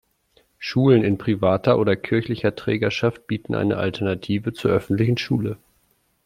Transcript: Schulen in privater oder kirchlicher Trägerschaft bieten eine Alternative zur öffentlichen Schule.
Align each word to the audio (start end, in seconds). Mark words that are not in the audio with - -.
Schulen 0.57 1.03
in 1.03 1.19
privater 1.19 1.77
oder 1.77 1.95
kirchlicher 1.95 2.55
Trägerschaft 2.55 3.27
bieten 3.27 3.53
eine 3.53 3.77
Alternative 3.77 4.51
zur 4.51 4.71
öffentlichen 4.71 5.19
Schule. 5.19 5.59